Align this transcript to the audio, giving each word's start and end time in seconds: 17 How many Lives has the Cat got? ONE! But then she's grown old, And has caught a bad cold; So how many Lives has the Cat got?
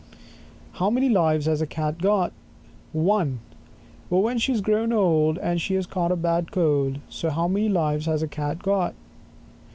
17 0.79 0.79
How 0.79 0.89
many 0.89 1.09
Lives 1.09 1.45
has 1.45 1.59
the 1.59 1.67
Cat 1.67 1.99
got? 2.01 2.33
ONE! 2.91 3.39
But 4.09 4.25
then 4.27 4.39
she's 4.39 4.59
grown 4.59 4.91
old, 4.91 5.37
And 5.37 5.61
has 5.61 5.85
caught 5.85 6.11
a 6.11 6.15
bad 6.15 6.51
cold; 6.51 6.97
So 7.07 7.29
how 7.29 7.47
many 7.47 7.69
Lives 7.69 8.07
has 8.07 8.21
the 8.21 8.27
Cat 8.27 8.63
got? 8.63 8.95